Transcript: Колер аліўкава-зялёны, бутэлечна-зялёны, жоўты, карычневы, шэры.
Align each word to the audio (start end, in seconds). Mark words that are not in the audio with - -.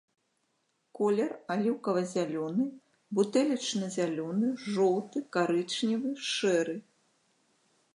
Колер 0.99 1.31
аліўкава-зялёны, 1.55 2.65
бутэлечна-зялёны, 3.19 4.47
жоўты, 4.73 5.17
карычневы, 5.39 6.09
шэры. 6.35 6.75